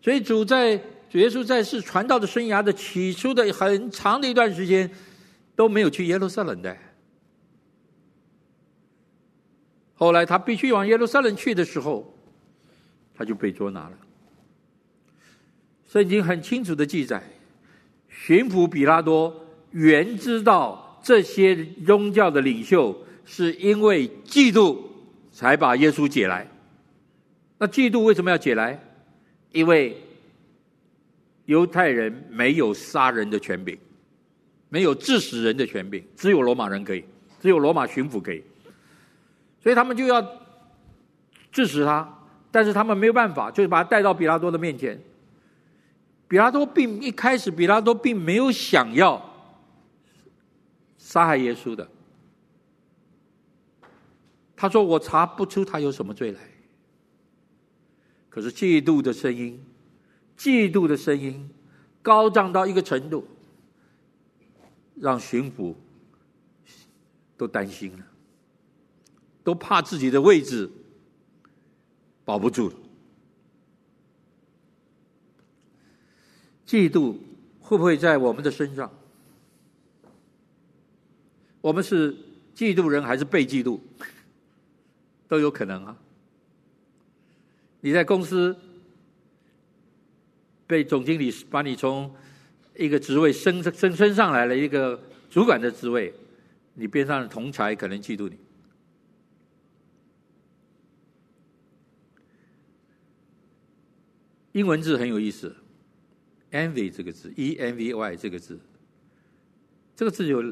[0.00, 0.74] 所以主在
[1.10, 4.90] 主耶稣在世传道的生涯的起初的很长的一段时间
[5.54, 6.74] 都没有去耶路撒冷的。
[9.92, 12.10] 后来他必须往耶路撒冷去的时候，
[13.14, 13.98] 他就被捉拿了。
[15.86, 17.22] 圣经很清楚的记载，
[18.08, 24.78] 巡抚比拉多原知道这些宗教的领袖是因为嫉妒
[25.32, 26.46] 才把耶稣解来。
[27.58, 28.78] 那嫉妒为什么要解来？
[29.50, 30.00] 因为
[31.44, 33.76] 犹太人没有杀人的权柄，
[34.68, 37.04] 没有致死人的权柄，只有罗马人可以，
[37.40, 38.42] 只有罗马巡抚可以。
[39.62, 40.24] 所以他们就要
[41.50, 42.08] 致死他，
[42.50, 44.98] 但是他们没有办法，就是把他带到比拉多的面前。
[46.26, 49.31] 比拉多并一开始，比拉多并没有想要
[51.12, 51.86] 杀害耶稣的。
[54.56, 56.40] 他说：“我查不出他有什么罪来。”
[58.30, 59.62] 可是嫉妒的声音，
[60.38, 61.50] 嫉妒的声音
[62.00, 63.26] 高涨到一个程度，
[64.94, 65.74] 让巡抚
[67.36, 68.06] 都担心了。
[69.44, 70.70] 都怕自己的位置
[72.24, 72.76] 保不住了。
[76.66, 77.18] 嫉妒
[77.60, 78.90] 会不会在我们的身上？
[81.62, 82.12] 我们是
[82.54, 83.80] 嫉妒人还是被嫉妒？
[85.26, 85.96] 都有可能啊。
[87.80, 88.54] 你在公司
[90.66, 92.14] 被总经理把你从
[92.76, 96.12] 一个职位升升升上来了一个主管的职位，
[96.74, 98.36] 你边上的同才可能嫉妒你。
[104.52, 105.54] 英文字很有意思
[106.50, 108.60] ，envy 这个字，e n v y 这个字，
[109.96, 110.42] 这个字有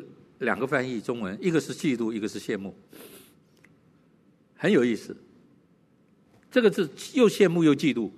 [0.41, 2.75] 两个翻译，中文一个是嫉妒，一个是羡慕，
[4.57, 5.17] 很有意思。
[6.51, 8.11] 这个字又羡慕又嫉妒，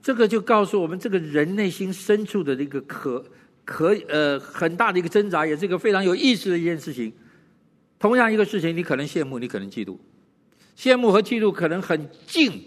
[0.00, 3.24] 这个就告诉我们，这个人内心深处的一个可
[3.64, 7.12] 可呃很大的一个挣扎，也是一个非常有意思的一件事情。
[7.98, 9.98] 同样一个事情，你可能羡慕，你可能嫉妒，
[10.76, 12.62] 羡慕和嫉妒可能很近，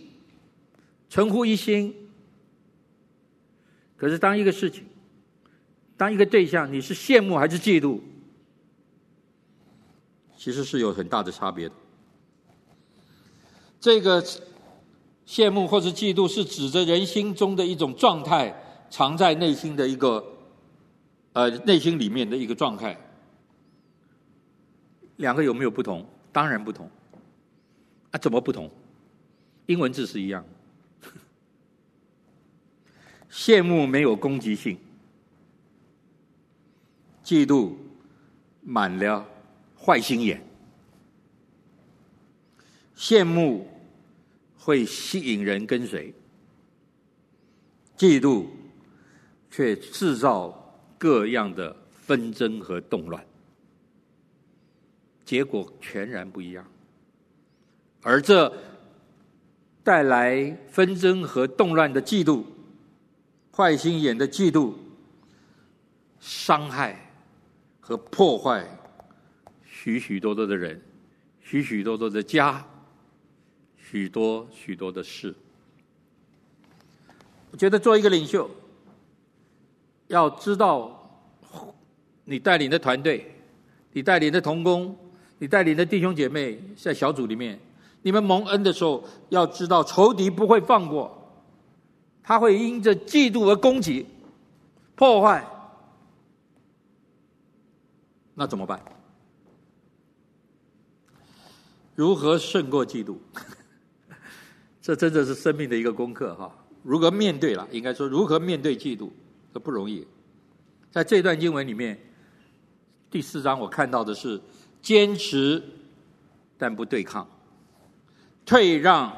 [1.10, 1.96] 存乎一心。
[3.96, 4.84] 可是当一个事情，
[5.96, 8.00] 当一个对象，你是羡慕还是嫉妒，
[10.44, 11.76] 其实是有很大的差别的。
[13.80, 14.22] 这个
[15.26, 18.54] 羡慕或者嫉妒，是指着人心中的一种状态，
[18.90, 20.22] 藏在内心的一个，
[21.32, 23.00] 呃，内心里面的一个状态。
[25.16, 26.06] 两个有没有不同？
[26.34, 26.92] 当然不同。
[28.12, 28.70] 啊，怎么不同？
[29.68, 30.44] 英文字是一样。
[33.32, 34.78] 羡慕没有攻击性，
[37.24, 37.72] 嫉妒
[38.62, 39.26] 满了
[39.84, 40.42] 坏心眼。
[42.96, 43.68] 羡慕
[44.58, 46.14] 会吸引人跟随，
[47.98, 48.46] 嫉妒
[49.52, 53.26] 却制造各样的纷争和动乱。
[55.26, 56.66] 结果全然不一样，
[58.02, 58.54] 而这
[59.84, 62.44] 带来纷争和动乱的嫉妒、
[63.52, 64.74] 坏心眼的嫉妒，
[66.20, 67.12] 伤害
[67.82, 68.66] 和破坏
[69.84, 70.82] 许许多多的人、
[71.42, 72.66] 许许多多的家、
[73.76, 75.36] 许多许多的事。
[77.52, 78.50] 我觉得做一个领袖，
[80.08, 81.22] 要知道
[82.24, 83.30] 你带领的团队，
[83.92, 84.98] 你带领的同工。
[85.40, 87.60] 你带领的弟兄姐妹在小组里面，
[88.02, 91.12] 你们蒙恩的时候，要知道仇敌不会放过，
[92.24, 94.06] 他会因着嫉妒而攻击、
[94.96, 95.46] 破坏，
[98.34, 98.82] 那怎么办？
[101.96, 103.18] 如何胜过嫉妒？
[104.82, 106.54] 这真的是生命的一个功课哈！
[106.84, 107.68] 如何面对了？
[107.72, 109.10] 应该说如何面对嫉妒，
[109.54, 110.06] 这不容易。
[110.92, 112.00] 在这段经文里面，
[113.10, 114.42] 第四章我看到的是。
[114.82, 115.64] 坚持，
[116.58, 117.26] 但不对抗；
[118.46, 119.16] 退让，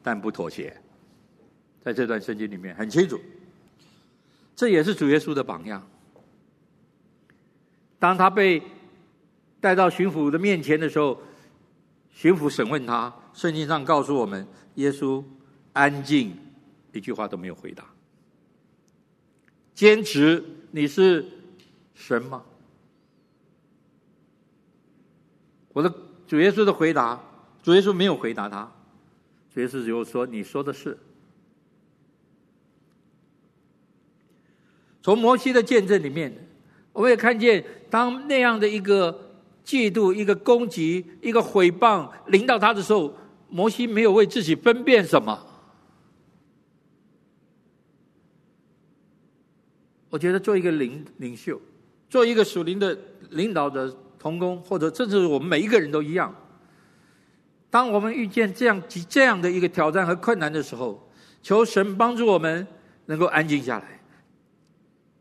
[0.00, 0.80] 但不妥协。
[1.80, 3.20] 在这段圣经里面很清楚，
[4.54, 5.84] 这也是主耶稣的榜样。
[7.98, 8.62] 当他被
[9.60, 11.20] 带到巡抚的面前的时候，
[12.16, 15.22] 巡抚审问他，圣经上告诉我们，耶稣
[15.74, 16.34] 安静，
[16.94, 17.84] 一句话都没有回答。
[19.74, 21.26] 坚持，你是
[21.94, 22.42] 神吗？
[25.74, 25.94] 我的
[26.26, 27.22] 主耶稣的回答，
[27.62, 28.72] 主耶稣没有回答他，
[29.52, 30.96] 主耶稣只有说：“你说的是。”
[35.02, 36.48] 从摩西的见证里面，
[36.94, 39.25] 我们也看见，当那样的一个
[39.66, 43.12] 嫉妒、一个攻击、一个毁谤临到他的时候，
[43.50, 45.38] 摩西没有为自己分辨什么。
[50.08, 51.60] 我觉得做一个领领袖，
[52.08, 52.96] 做一个属灵的
[53.30, 53.94] 领导者。
[54.18, 56.34] 同工，或者甚至我们每一个人都一样。
[57.70, 61.08] 当我们遇见这样这样的一个挑战和困难的时候，
[61.42, 62.66] 求神帮助我们
[63.04, 64.00] 能够安静下来，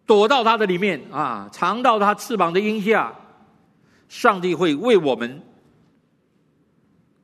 [0.07, 3.13] 躲到他的里面啊，藏到他翅膀的荫下。
[4.07, 5.41] 上帝会为我们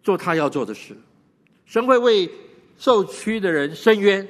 [0.04, 0.98] 做他要做的事，
[1.66, 2.30] 神会为
[2.78, 4.28] 受屈的人伸冤。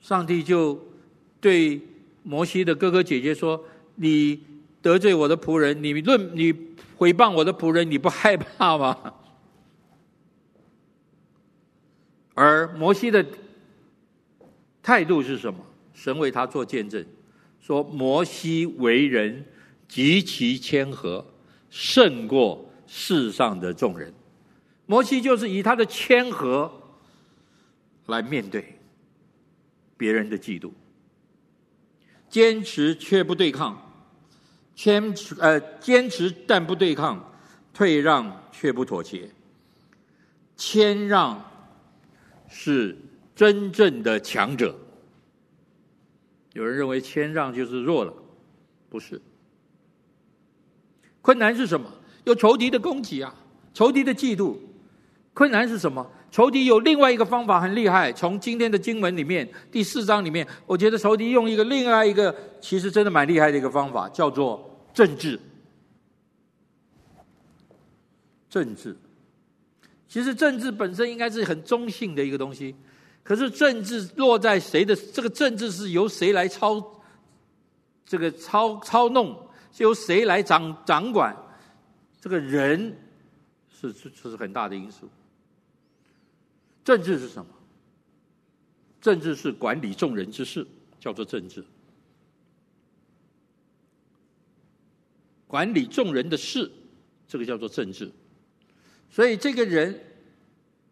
[0.00, 0.80] 上帝就
[1.40, 1.80] 对
[2.22, 3.64] 摩西的哥哥姐姐说。
[3.98, 4.38] 你
[4.82, 6.52] 得罪我的仆人，你论你
[6.98, 9.14] 毁谤我的仆人，你不害怕吗？
[12.34, 13.24] 而摩西的
[14.82, 15.64] 态度是什么？
[15.94, 17.06] 神为他做见证，
[17.66, 19.44] 说摩西为人
[19.88, 21.26] 极其谦和，
[21.68, 24.14] 胜过世上的众人。
[24.86, 26.72] 摩西就是以他的谦和
[28.06, 28.78] 来面对
[29.96, 30.70] 别人的嫉妒，
[32.28, 33.82] 坚持却不对抗。
[34.76, 37.32] 坚持呃，坚持但不对抗，
[37.74, 39.28] 退让却不妥协。
[40.56, 41.44] 谦让
[42.48, 42.96] 是
[43.34, 44.78] 真正的强者。
[46.56, 48.12] 有人认为谦让就是弱了，
[48.88, 49.20] 不是。
[51.20, 51.86] 困难是什么？
[52.24, 53.34] 有仇敌的攻击啊，
[53.74, 54.56] 仇敌的嫉妒。
[55.34, 56.10] 困难是什么？
[56.30, 58.10] 仇敌有另外一个方法很厉害。
[58.10, 64.72] 从今天的经文里面，第四章里面，我觉得仇敌用一个另外一个，其实真的蛮厉害的一个方法，叫做。
[64.94, 65.38] 政治，
[68.48, 68.96] 政治，
[70.08, 72.74] 其实政治本身应该是很中性的一个东西，
[73.26, 74.94] 可是政治落在谁的？
[74.94, 77.02] 这个政治是由谁来操？
[78.04, 81.36] 这个操操弄是由谁来掌掌管？
[82.20, 82.96] 这个人
[83.68, 85.08] 是是是很大的因素。
[86.84, 87.50] 政治是什么？
[89.00, 90.64] 政治是管理众人之事，
[91.00, 91.64] 叫做政治。
[95.48, 96.70] 管理众人的事，
[97.26, 98.08] 这个叫做政治。
[99.10, 100.00] 所以这个人，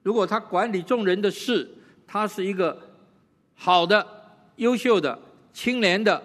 [0.03, 1.69] 如果他管理众人的事，
[2.07, 2.79] 他是一个
[3.55, 4.07] 好的、
[4.57, 5.19] 优秀的、
[5.53, 6.23] 清廉的，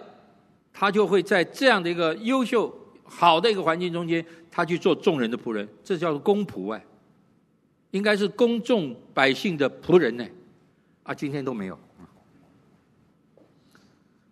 [0.72, 2.72] 他就会在这样的一个优秀、
[3.04, 6.84] 好的一个环境中间，他去做众人的仆人，这叫做公仆哎，
[7.90, 10.26] 应该是公众百姓的仆人呢，
[11.02, 11.78] 啊，今天都没有。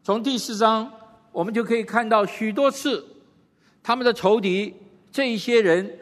[0.02, 0.90] 从第四章，
[1.32, 3.06] 我们就可以看到许多次，
[3.82, 4.74] 他们的仇敌
[5.12, 5.98] 这一些人，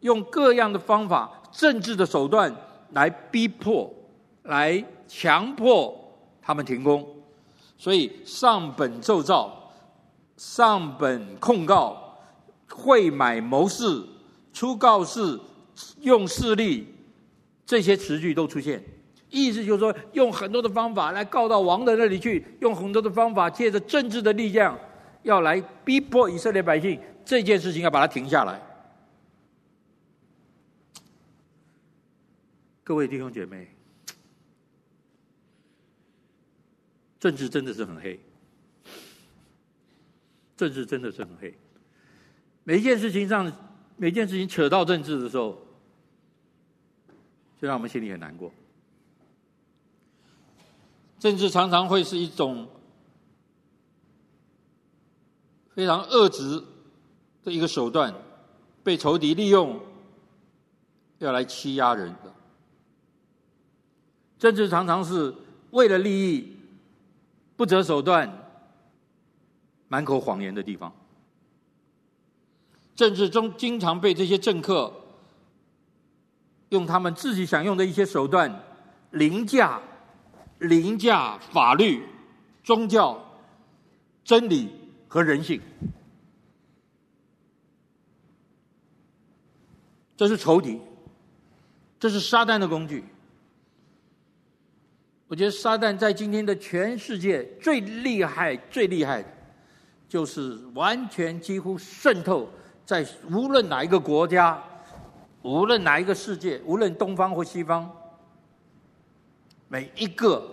[0.00, 2.52] 用各样的方法、政治的手段
[2.92, 3.94] 来逼迫、
[4.48, 5.94] 来强迫
[6.42, 7.06] 他们停工，
[7.76, 9.70] 所以上本奏造、
[10.36, 12.18] 上本控告、
[12.68, 14.02] 贿买谋士、
[14.52, 15.38] 出告示、
[16.00, 16.86] 用势力，
[17.66, 18.82] 这些词句都出现。
[19.30, 24.78] 意思就是说，用很多的方法来告到王的那里去，用很多的方法借着政治的力量，
[25.22, 28.58] 要来逼迫以色列百姓，这件事情要把它停下来。
[32.82, 33.68] 各位弟兄姐妹，
[37.20, 38.20] 政治真的是很黑，
[40.56, 41.52] 政治真的是很黑。
[42.64, 43.50] 每一件事情上，
[43.96, 45.58] 每件事情扯到政治的时候，
[47.60, 48.52] 就让我们心里很难过。
[51.18, 52.68] 政治常常会是一种
[55.74, 56.62] 非常恶质
[57.42, 58.14] 的一个手段，
[58.84, 59.80] 被仇敌利用，
[61.18, 62.32] 要来欺压人的。
[64.38, 65.34] 政治常常是
[65.72, 66.57] 为了利益，
[67.58, 68.32] 不择手段、
[69.88, 70.94] 满口谎言的地方。
[72.94, 74.92] 政治中经常被这些政客
[76.68, 78.62] 用他们自己想用的一些手段
[79.10, 79.82] 凌驾。
[80.60, 82.02] 凌驾法律、
[82.64, 83.24] 宗教、
[84.24, 84.68] 真理
[85.06, 85.60] 和人性，
[90.16, 90.80] 这是仇敌，
[92.00, 93.04] 这是撒旦的工具。
[95.28, 99.28] 我觉得撒旦在今天的全世界最厉害、最厉害的，
[100.08, 102.48] 就是完全几乎渗透
[102.86, 104.62] 在无论哪一个国家，
[105.42, 107.94] 无论哪一个世界，无论东方或西方。
[109.70, 110.50] 每一个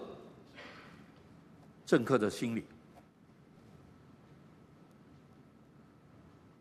[1.86, 2.66] 政客的心里，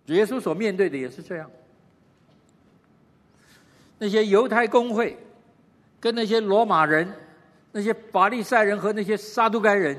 [0.07, 1.51] 耶稣所面对的也是这样。
[3.99, 5.19] 那些犹太公会，
[5.99, 7.12] 跟那些罗马人、
[7.77, 9.99] 那些法利赛人和那些撒都该人，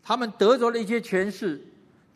[0.00, 1.60] 他们得着了一些权势，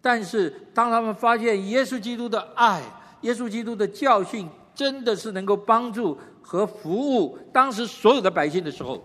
[0.01, 2.81] 但是当他们发现耶稣基督的爱、
[3.23, 6.17] 耶稣基督的教训，真的是能够帮助。
[6.41, 9.03] 和服务当时所有的百姓的时候，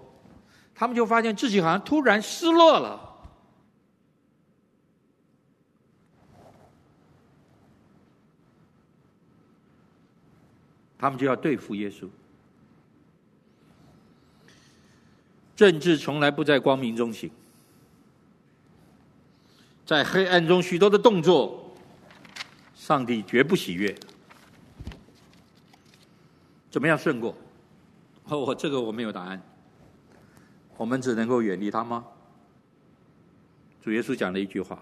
[0.75, 2.99] 他们就发现自己好像突然失落了。
[10.97, 12.09] 他们就要对付耶稣。
[15.57, 17.31] 政治从来不在光明中行，
[19.87, 21.75] 在黑暗中许多的动作，
[22.75, 23.93] 上帝绝不喜悦。
[26.69, 27.35] 怎么样胜过？
[28.25, 29.41] 哦，我这个我没有答案。
[30.77, 32.05] 我们只能够远离他吗？
[33.81, 34.79] 主耶稣讲了一句话。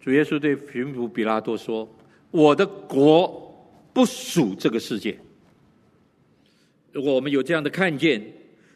[0.00, 1.88] 主耶稣对巡抚比拉多说
[2.30, 5.18] ：“我的国不属这个世界。”
[6.92, 8.22] 如果我们有这样的看见，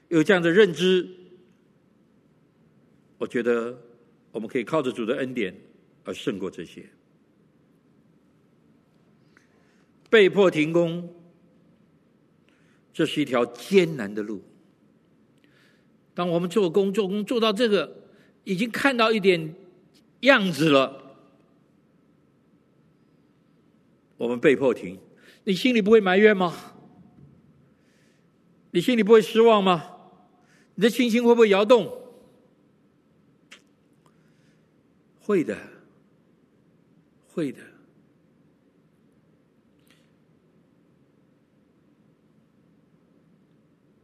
[0.09, 1.07] 有这样的认知，
[3.19, 3.79] 我觉得
[4.33, 5.55] 我们可以靠着主的恩典
[6.05, 6.85] 而胜过这些。
[10.09, 11.13] 被迫停工，
[12.93, 14.43] 这是一条艰难的路。
[16.15, 17.95] 当我们做工做工做到这个，
[18.45, 19.55] 已经看到一点
[20.21, 21.19] 样子了，
[24.17, 24.99] 我们被迫停，
[25.45, 26.73] 你心里不会埋怨吗？
[28.77, 29.97] 你心里不会失望吗？
[30.75, 31.91] 你的信心会不会摇动？
[35.19, 35.57] 会的，
[37.27, 37.63] 会的。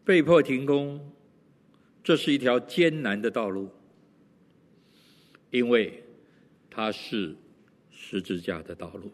[0.06, 1.12] 被迫停工，
[2.02, 3.68] 这是一条艰难的道路，
[5.50, 6.02] 因为
[6.70, 7.36] 它是
[7.90, 9.12] 十字架的道路。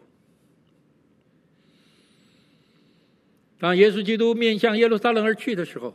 [3.59, 5.93] 当耶稣基督面向耶路撒冷而去的时候，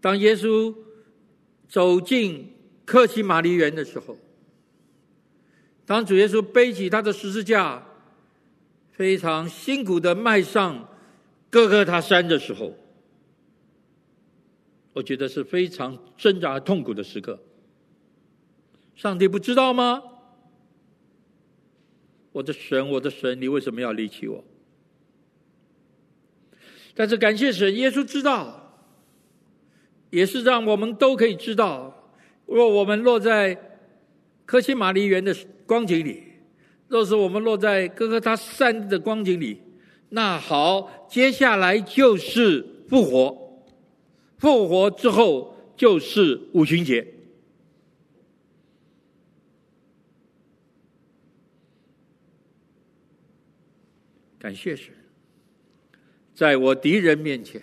[0.00, 0.74] 当耶稣
[1.68, 2.52] 走进
[2.84, 4.18] 客西马尼园的时候，
[5.86, 7.86] 当主耶稣背起他的十字架，
[8.92, 10.88] 非常辛苦的迈上。
[11.48, 12.74] 各各他山的时候，
[14.92, 17.38] 我觉得是非常挣扎痛苦的时刻。
[18.94, 20.02] 上帝不知道吗？
[22.32, 24.44] 我的神，我的神，你为什么要离弃我？
[26.98, 28.72] 但是感谢神，耶稣知道，
[30.08, 32.10] 也是让我们都可以知道，
[32.46, 33.54] 若我们落在
[34.46, 35.36] 科西马尼园的
[35.66, 36.22] 光景里，
[36.88, 39.60] 若是我们落在哥哥他山的光景里，
[40.08, 43.62] 那好，接下来就是复活，
[44.38, 47.06] 复活之后就是五旬节。
[54.38, 54.95] 感谢神。
[56.36, 57.62] 在我敌人面前，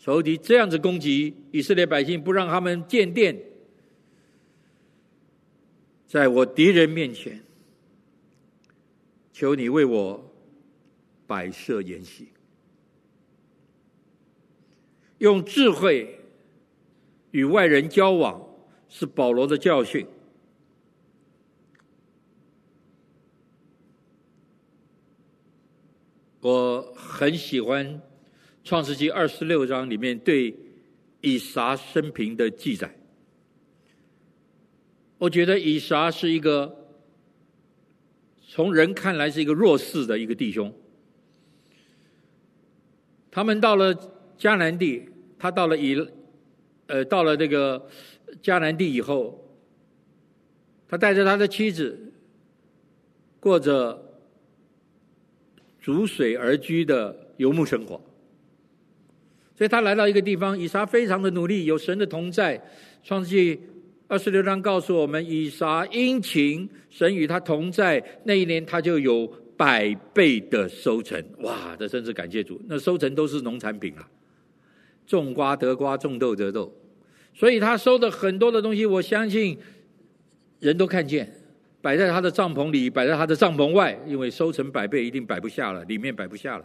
[0.00, 3.40] 仇敌这样子攻击以色列百姓，不让他们建殿。
[6.08, 7.40] 在我敌人面前，
[9.32, 10.28] 求你为我
[11.28, 12.30] 摆设筵席，
[15.18, 16.18] 用智慧
[17.30, 18.44] 与外人交往，
[18.88, 20.04] 是保罗的教训。
[26.40, 27.86] 我很喜欢
[28.64, 30.56] 《创世纪》二十六章里面对
[31.20, 32.96] 以撒生平的记载。
[35.18, 36.88] 我觉得以撒是一个
[38.48, 40.74] 从人看来是一个弱势的一个弟兄。
[43.30, 43.94] 他们到了
[44.38, 46.08] 迦南地，他到了以
[46.86, 47.86] 呃到了这个
[48.42, 49.46] 迦南地以后，
[50.88, 52.14] 他带着他的妻子
[53.38, 54.06] 过着。
[55.80, 58.00] 逐水而居的游牧生活，
[59.56, 62.62] 所以他来到一个地方，以撒非常的努力，有神的同在。
[63.02, 63.58] 创世记
[64.08, 68.04] 二十六章告诉我们，以撒殷勤，神与他同在。
[68.24, 69.26] 那一年他就有
[69.56, 71.74] 百倍的收成，哇！
[71.78, 72.60] 这真是感谢主。
[72.68, 74.06] 那收成都是农产品啊，
[75.06, 76.70] 种瓜得瓜，种豆得豆，
[77.32, 79.56] 所以他收的很多的东西，我相信
[80.58, 81.39] 人都看见。
[81.82, 86.64] 摆在他的帐篷里，摆在他的帐篷外，因为收成百倍，一定摆不下了，里面摆不下了。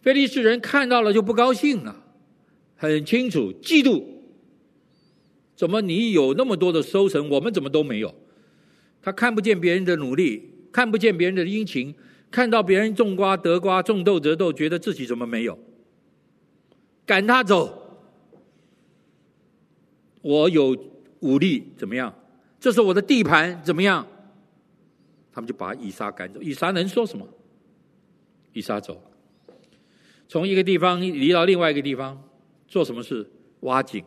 [0.00, 2.04] 非利士人看到了就不高兴了，
[2.76, 4.04] 很清楚，嫉妒。
[5.56, 8.14] 怎么你有那么多的收成，我们怎么都没有？
[9.02, 11.92] 他看不见别人的努力，看不见别人的殷勤，
[12.30, 15.58] 看到别人种瓜得瓜，种豆得豆，觉得自己怎么没有？
[17.04, 17.98] 赶他走，
[20.22, 20.76] 我有
[21.20, 22.14] 武力，怎么样？
[22.60, 24.06] 这是我的地盘，怎么样？
[25.32, 26.42] 他们就把以撒赶走。
[26.42, 27.24] 以撒能说什么？
[28.52, 29.00] 以撒走，
[30.26, 32.20] 从一个地方离到另外一个地方，
[32.66, 33.24] 做什么事？
[33.60, 34.04] 挖井。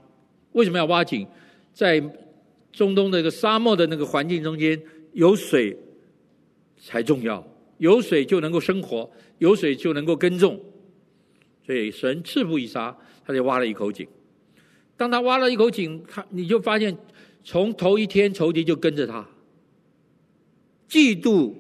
[0.52, 1.26] 为什么要挖井？
[1.74, 2.04] 在
[2.74, 4.82] 中东那个沙漠的那个环境中间，
[5.14, 5.78] 有水
[6.78, 7.41] 才重要。
[7.78, 10.60] 有水就能够生活，有水就能够耕种。
[11.66, 14.06] 所以神赐福以撒，他就挖了一口井。
[14.97, 16.97] 当他挖了一口井，他你就发现。
[17.43, 19.27] 从头一天，仇敌就跟着他，
[20.87, 21.53] 嫉妒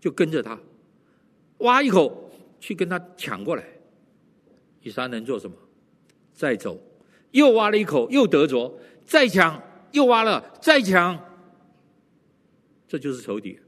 [0.00, 0.58] 就跟着他，
[1.58, 3.64] 挖一口去跟他抢过来。
[4.82, 5.56] 以撒能做什么？
[6.34, 6.78] 再走，
[7.30, 9.62] 又挖了一口，又得着，再抢，
[9.92, 11.18] 又挖了，再抢。
[12.88, 13.58] 这就是仇敌，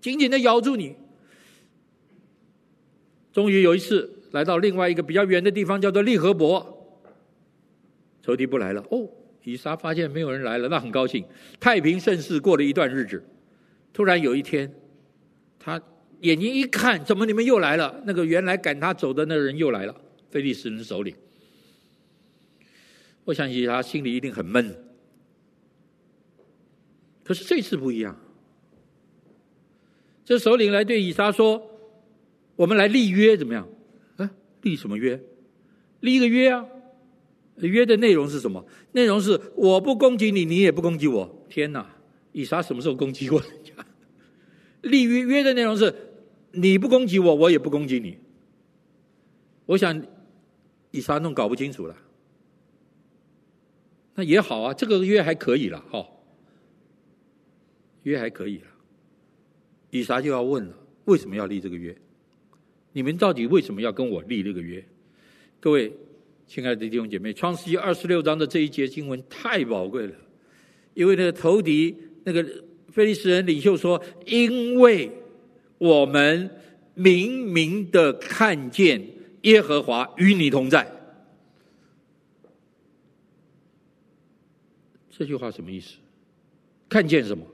[0.00, 0.94] 紧紧的咬住你。
[3.32, 7.00] 终于有一次，来到另外一个比较远的地方，叫做利河伯，
[8.22, 8.84] 仇敌不来了。
[8.90, 9.08] 哦。
[9.44, 11.24] 以撒发现没有人来了，那很高兴，
[11.58, 13.22] 太平盛世过了一段日子。
[13.92, 14.72] 突然有一天，
[15.58, 15.80] 他
[16.20, 18.02] 眼睛一看，怎么你们又来了？
[18.06, 21.14] 那个原来赶他走的那个人又来了，非利士人首领。
[23.24, 24.76] 我相信他心里一定很闷。
[27.24, 28.18] 可是这次不一样，
[30.24, 31.62] 这首领来对以撒说
[32.56, 33.68] ：“我们来立约，怎么样？
[34.16, 34.30] 啊，
[34.62, 35.20] 立什么约？
[36.00, 36.66] 立一个约啊！”
[37.56, 38.64] 约的内容是什么？
[38.92, 41.44] 内容是我不攻击你，你也不攻击我。
[41.48, 41.86] 天哪，
[42.32, 43.72] 以撒什么时候攻击过人家？
[44.82, 45.94] 立约约的内容是
[46.52, 48.16] 你不攻击我，我也不攻击你。
[49.66, 50.02] 我想
[50.90, 51.96] 以撒弄搞不清楚了。
[54.14, 56.06] 那也好啊，这个约还可以了，哈，
[58.04, 58.66] 约还可以了。
[59.90, 60.74] 以撒就要问了：
[61.04, 61.94] 为什么要立这个约？
[62.92, 64.82] 你们到底为什么要跟我立这个约？
[65.60, 65.92] 各位。
[66.50, 70.14] 亲爱的弟兄姐妹，《创世纪》二十六章的这一节经文太宝贵了，
[70.94, 72.44] 因为那个投敌那个
[72.88, 75.08] 非利士人领袖说：“因为
[75.78, 76.50] 我们
[76.94, 79.00] 明明的看见
[79.42, 80.84] 耶和华与你同在。”
[85.08, 85.98] 这句话什么意思？
[86.88, 87.46] 看见什么？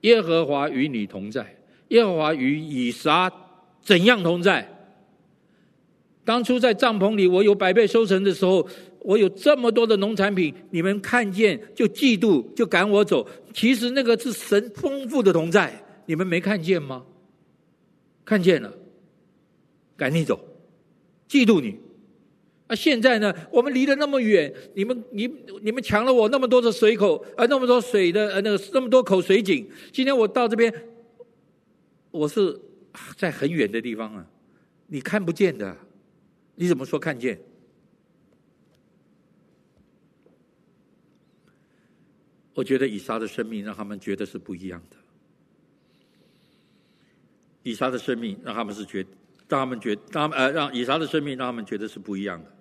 [0.00, 1.56] 耶和华与你同在。
[1.90, 3.32] 耶和华与以撒
[3.80, 4.73] 怎样同在？
[6.24, 8.66] 当初在帐篷里，我有百倍收成的时候，
[9.00, 13.28] 我有这么多的农产品，你们看见就嫉妒，就赶我走。
[13.52, 17.04] 其实那个是神丰富的同在，你们没看见吗？
[18.24, 18.72] 看见了，
[19.96, 20.40] 赶你走，
[21.28, 21.76] 嫉妒你。
[22.66, 29.68] 啊，现在呢，我们离得那么远，你们你你们抢了我那么多的水口，呃，那么多水的呃那个那么多口水井。
[29.92, 30.72] 今天我到这边，
[32.10, 32.58] 我是
[33.18, 34.24] 在很远的地方啊，
[34.86, 35.76] 你看不见的，
[36.54, 37.38] 你怎么说看见？
[42.54, 44.96] 我觉得以撒的生命让他们觉得是不一样的。
[47.64, 49.04] 以撒的生命让他们是觉，
[49.48, 52.52] 让他们觉，让他们呃，让以撒的生命让他们觉得是不一样的。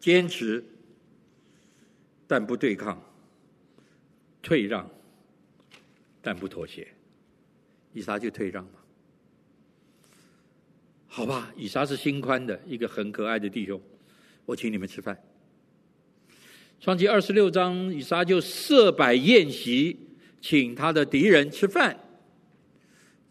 [0.00, 0.64] 坚持，
[2.26, 2.96] 但不对抗；
[4.40, 4.88] 退让，
[6.22, 6.88] 但不妥协。
[7.92, 8.70] 以撒就退让嘛？
[11.10, 13.80] 好吧，以撒是心宽的一个很可爱的弟兄，
[14.44, 15.18] 我请你们吃饭。
[16.80, 19.98] 创记二十六章，以撒就设摆宴席，
[20.40, 21.98] 请他的敌人吃饭，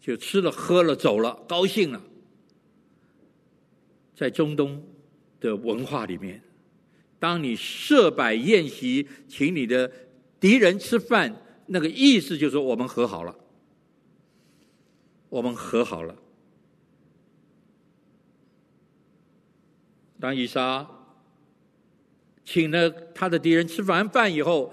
[0.00, 2.02] 就吃了喝了走了，高兴了。
[4.14, 4.84] 在中东
[5.40, 6.42] 的文化里面，
[7.18, 9.90] 当你设摆宴席，请你的
[10.38, 13.34] 敌人吃饭，那个意思就是我们和好了，
[15.30, 16.14] 我们和好了。
[20.20, 20.86] 当以撒。
[22.44, 24.72] 请了他的敌人吃完饭以后，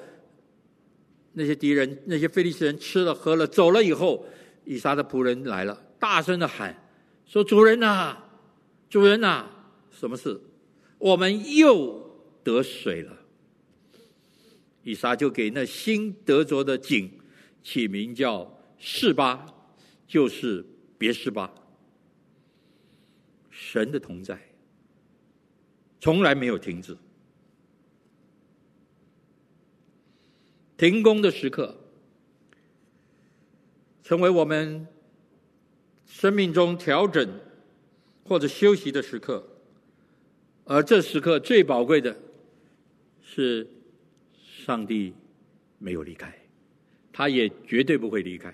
[1.34, 4.26] 那些敌人、那些非利士人吃了喝了走了以后，
[4.64, 6.88] 以撒的仆人来了，大声的喊
[7.26, 8.18] 说：“主人呐，
[8.90, 9.46] 主人呐，
[9.92, 10.40] 什么事？
[10.98, 13.12] 我们又得水了。”
[14.84, 17.12] 以撒就给那新得着的井
[17.62, 19.46] 起名叫示巴，
[20.08, 20.66] 就是
[20.98, 21.54] 别是巴。
[23.52, 24.40] 神的同在
[26.06, 26.96] 从来没有停止。
[30.78, 31.76] 停工的时刻，
[34.04, 34.86] 成为我们
[36.06, 37.28] 生命中调整
[38.24, 39.44] 或者休息的时刻，
[40.66, 42.16] 而这时刻最宝贵的
[43.24, 43.68] 是，
[44.38, 45.12] 上帝
[45.80, 46.32] 没有离开，
[47.12, 48.54] 他也绝对不会离开。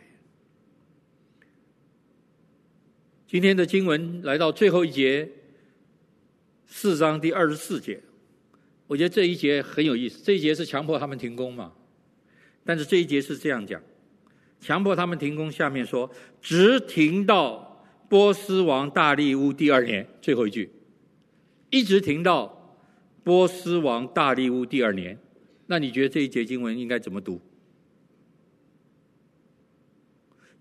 [3.27, 5.29] 今天的经文来到最后一节，
[6.73, 8.01] 四章第二十四节，
[8.87, 10.23] 我觉得这一节很有意思。
[10.23, 11.73] 这一节是强迫他们停工嘛？
[12.63, 13.79] 但是这一节是这样讲，
[14.61, 15.51] 强迫他们停工。
[15.51, 16.09] 下面说，
[16.41, 20.71] 直停到波斯王大利乌第二年，最后一句，
[21.69, 22.77] 一直停到
[23.21, 25.19] 波斯王大利乌第二年。
[25.67, 27.41] 那你觉得这一节经文应该怎么读？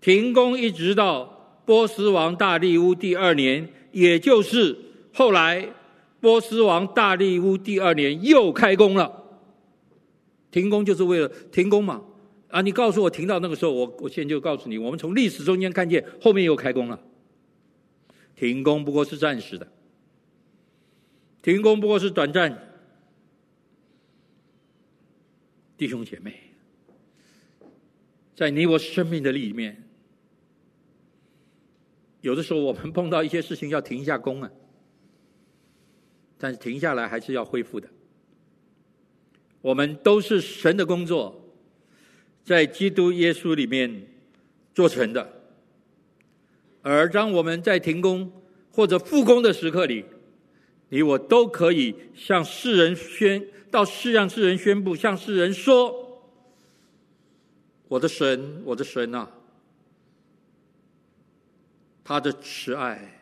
[0.01, 4.77] 停工一直到波斯王大利乌第二年，也就是
[5.13, 5.69] 后来
[6.21, 9.21] 波斯王大利乌第二年又开工了。
[10.51, 12.03] 停工就是为了停工嘛？
[12.49, 16.99] 啊，你告诉我停到那个时候，我我现在就告诉你，我们从历史中间看见后面又开工了。
[18.35, 19.67] 停工不过是暂时的，
[21.41, 22.67] 停工不过是短暂。
[25.77, 26.33] 弟兄姐妹，
[28.35, 29.83] 在你我生命的里面，
[32.19, 34.51] 有的时候我们碰到一些事情要停一下工啊，
[36.41, 37.87] 但是停下来还是要恢复的。
[39.61, 41.53] 我们都是神的工作，
[42.43, 44.07] 在基督耶稣里面
[44.73, 45.43] 做成的。
[46.81, 48.31] 而当我们在停工
[48.71, 50.03] 或者复工的时刻里，
[50.89, 56.23] 你我都可以向世人宣，到世让世人宣布，向世人说
[57.87, 59.29] ：“我的神，我的神啊，
[62.03, 63.21] 他的慈爱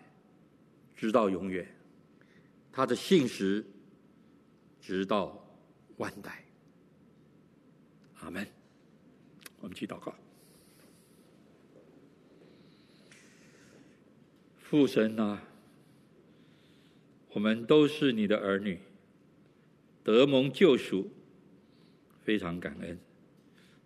[0.95, 1.67] 直到永远，
[2.79, 3.65] 他的信实
[4.79, 5.35] 直到。”
[5.99, 6.45] 万代，
[8.21, 8.47] 阿门。
[9.59, 10.15] 我们去祷告，
[14.57, 15.43] 父神啊，
[17.33, 18.79] 我们都是你的儿女，
[20.01, 21.11] 得蒙救赎，
[22.21, 22.97] 非常感恩。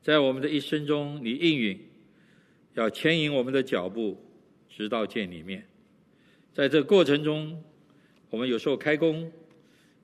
[0.03, 1.89] 在我们的一生中，你应允
[2.75, 4.23] 要牵引我们的脚步，
[4.69, 5.67] 直到见你面。
[6.53, 7.63] 在这过程中，
[8.33, 9.31] 我们有时候开工，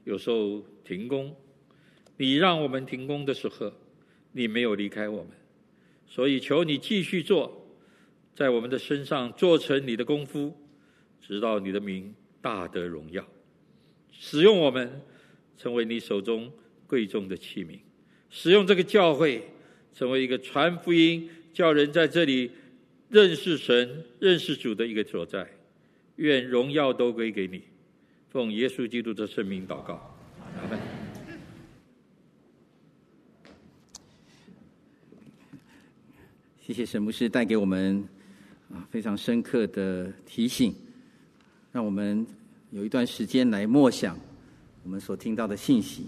[0.03, 1.35] 有时候停工。
[2.15, 3.73] 你让我们停工的时候，
[4.33, 5.31] 你没有离开我们，
[6.05, 7.67] 所以求你继续做，
[8.35, 10.55] 在我们的身上做成你的功夫，
[11.19, 13.27] 直到你的名大得荣耀，
[14.11, 15.01] 使用我们
[15.57, 16.51] 成为你手中
[16.85, 17.79] 贵重的器皿，
[18.29, 19.43] 使用这个教会
[19.91, 22.51] 成为一个传福音、叫人在这里
[23.09, 25.49] 认识神、认识主的一个所在。
[26.17, 27.63] 愿荣耀都归给你，
[28.29, 30.15] 奉耶稣基督的圣名祷告，
[30.61, 30.79] 阿门。
[36.61, 38.07] 谢谢神牧师带给我们
[38.71, 40.75] 啊非常深刻的提醒，
[41.71, 42.23] 让我们
[42.69, 44.15] 有一段时间来默想
[44.83, 46.07] 我们所听到的信息。